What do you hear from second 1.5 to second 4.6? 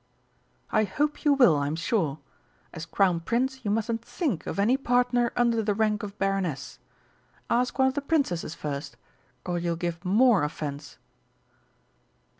I'm sure. As Crown Prince you mustn't think of